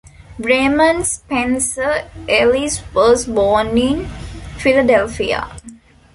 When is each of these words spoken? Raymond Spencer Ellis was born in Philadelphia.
Raymond 0.39 1.05
Spencer 1.05 2.09
Ellis 2.27 2.81
was 2.95 3.27
born 3.27 3.77
in 3.77 4.07
Philadelphia. 4.57 5.55